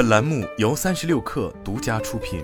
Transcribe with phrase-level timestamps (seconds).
[0.00, 2.42] 本栏目由三十六氪独家出品。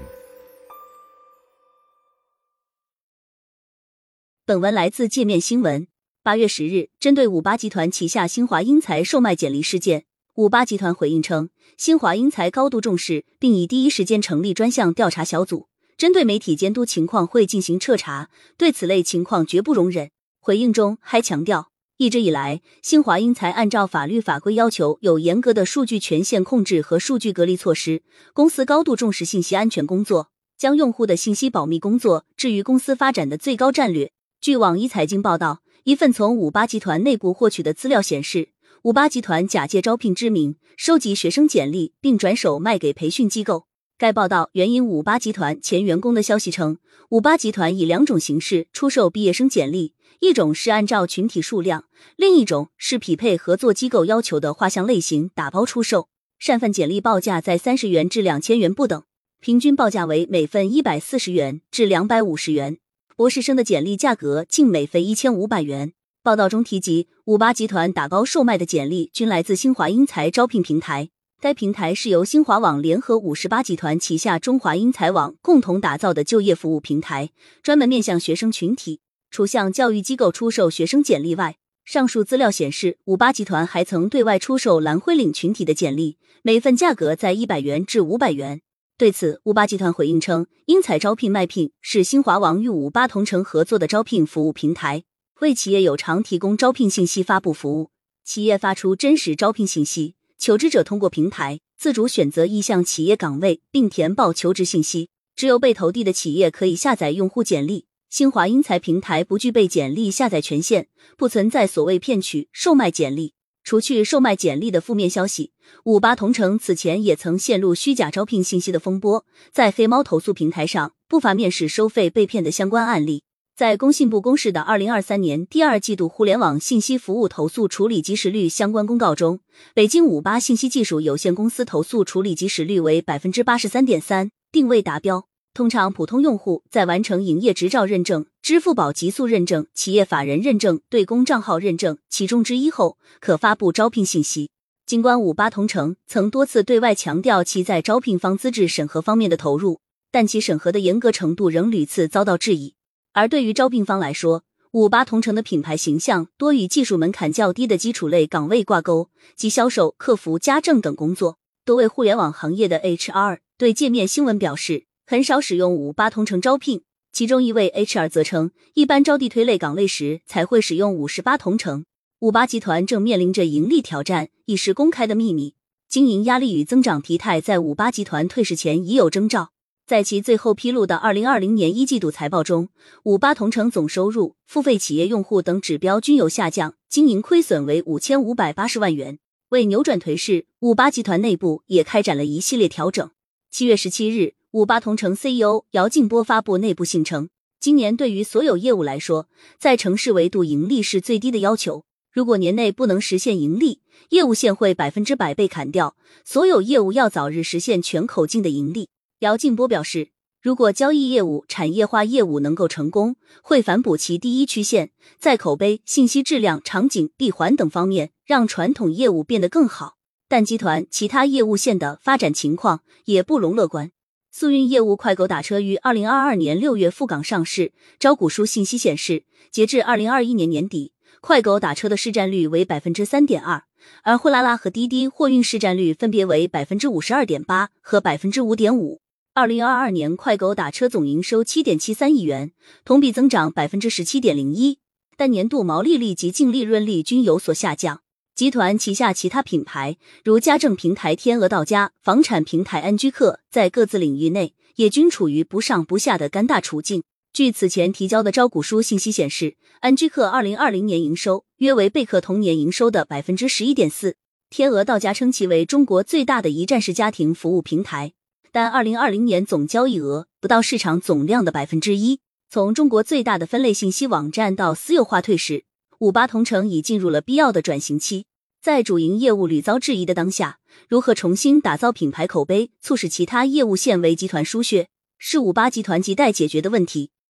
[4.44, 5.88] 本文来自界面新闻。
[6.22, 11.48] 八月十日，针对五八集团旗下新华英才售卖简历事件，五八集团回应称，
[11.78, 18.28] 新华英才高度重视，并已第一时间成立专项调查小组，针对媒体监督情况会进行彻查，
[18.58, 20.10] 对此类情况绝不容忍。
[20.40, 21.70] 回应中还强调。
[21.98, 28.02] 一直以来，新华英才按照法律法规要求，有严格的数据权限控制和数据隔离措施。
[28.34, 30.28] 公司高度重视信息安全工作，
[30.58, 34.12] 将用户的信息保密工作置于公司发展的最高战略。
[34.42, 38.50] 据网易财经报道，一份从五八集团内部获取的资料显示，
[38.82, 43.64] 五八集团假借招聘之名收集学生简历，并转手卖给培训机构。
[43.98, 46.76] 该报道援引五八集团前员工的消息称，
[47.08, 49.94] 五八集团以两种形式出售毕业生简历。
[50.20, 56.08] 一种是按照群体数量，另一种是匹配合作机构要求的画像类型打包出售。
[56.38, 59.02] 善份简历报价在三十元至两千元不等，
[59.40, 62.76] 平均报价为每份一百四十元至两百五十元。
[63.16, 65.94] 博士生的简历价格近每份一千五百元。
[66.22, 77.30] 报道中提及，五八集团打包售卖的简历均来自新华英才招聘平台，该平台是由新华网联合五十八集团旗下中华英才网共同打造的就业服务平台，
[77.62, 79.00] 专门面向学生群体。
[79.30, 88.62] 除向教育机构出售学生简历外，上述资料显示，五八集团还曾对外出售蓝灰领群体的简历，每份价格在一百元至五百元。
[88.96, 95.04] 对此，五八集团回应称，英才招聘卖聘是新华网与五八同城合作的招聘服务平台，
[95.40, 97.90] 为企业有偿提供招聘信息发布服务。
[98.24, 105.08] 企业发出真实招聘信息，求职者通过平台自主选择意向企业岗位，并填报求职信息。
[105.34, 107.86] 只有被投递的企业可以下载用户简历。
[108.08, 113.34] 新华英才平台不具备简历下载权限，不存在所谓骗取、售卖简历。
[113.64, 115.52] 除去售卖简历的负面消息，
[115.84, 123.24] 五八同城此前也曾陷入虚假招聘信息的风波，在黑猫投诉平台上不乏面试收费被骗的相关案例。
[123.56, 129.40] 在工信部公示的二零二三年第二季度互联网信息服务投诉处理及时率相关公告中，
[129.72, 135.26] 北京五八信息技术有限公司投诉处理及时率为百分之八十三点三，定位达标。
[135.54, 144.50] 通常，普通用户在完成营业执照认证、支付宝极速认证、企业法人认证、对公账号认证其中之一后，可发布招聘信息。
[144.84, 149.80] 尽管五八同城曾多次对外强调其在招聘方资质审核方面的投入，
[150.12, 152.75] 但其审核的严格程度仍屡次遭到质疑。
[153.16, 161.38] 而对于招聘方来说，五八同城的品牌形象多与技术门槛较低的基础类岗位挂钩，及销售、客服、家政等工作。
[161.64, 164.84] 多位互联网行业的 HR 对界面新闻表示。
[165.08, 166.82] 很少使用五八同城招聘，
[167.12, 171.84] 其中一位 HR 则称，一般招地推类岗位时才会使用五十八同城。
[172.18, 175.54] 五八集团正面临着盈利挑战，已是公开的秘密。
[175.88, 179.52] 经营压力与增长疲态在五八集团退市前已有征兆。
[179.86, 182.70] 在其最后披露的二零二零年一季度财报中，
[183.04, 189.20] 五八同城总收入、付费企业用户等指标均有下降，经营亏损为五千五百八十万元。
[189.50, 193.08] 为扭转颓势，五八集团内部也开展了一系列调整。
[193.48, 194.34] 七月十七日。
[194.50, 197.28] 五八同城 CEO 姚劲波发布内部信称，
[197.60, 201.84] 今年对于所有业务来说，在城市维度盈利是最低的要求。
[202.10, 205.94] 如果年内不能实现盈利，业务线会百分之百被砍掉。
[206.24, 208.88] 所有业务要早日实现全口径的盈利。
[209.20, 210.10] 姚劲波表示，
[210.42, 219.96] 如果交易业务、产业化业务能够成功，会反哺其第一曲线，在口碑、信息质量、场景闭环等方面，让传统业务变得更好。
[220.28, 223.90] 但集团其他业务线的发展情况也不容乐观。
[224.30, 227.72] 速运业务快狗打车于二零二二年六月赴港上市。
[227.98, 233.62] 招股书信息显示，截至二零二一年年底，快狗打车的市占率为百分之三点二，
[234.02, 239.00] 而货拉拉和滴滴货运市占率分别为百分之五十二点八和百分之五点五。
[239.36, 242.52] 二零二二年快狗打车总营收七点七三亿元，
[242.86, 244.78] 同比增长百分之十七点零一，
[245.14, 248.00] 但年度毛利率及净利润率均有所下降。
[248.34, 257.02] 集团旗下其他品牌，如家政平台天鹅到家、房产平台安居客，在各自领域内也均处于不上不下的尴尬处境。
[257.34, 264.16] 据此前提交的招股书信息显示，安居客二零二零年营收约为贝壳同年营收的百分之十一点四。
[264.48, 268.14] 天鹅到家称其为中国最大的一站式家庭服务平台，
[268.56, 272.20] 但二零二零年总交易额不到市场总量的百分之一。
[272.48, 275.64] 从中国最大的分类信息网站到私有化退市。
[275.98, 278.24] 五八同城已进入了必要的转型期，
[278.62, 280.58] 在主营业务屡遭质疑的当下，
[280.88, 284.88] 如何重新打造品牌口碑，促使其他业务线为集团输血，
[285.18, 287.10] 是五八集团亟待解决的问题。